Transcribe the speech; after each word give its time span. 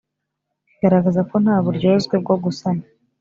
Kigaragaza 0.67 1.21
ko 1.29 1.35
nta 1.43 1.55
buryozwe 1.65 2.13
bwo 2.23 2.35
gusana 2.43 2.83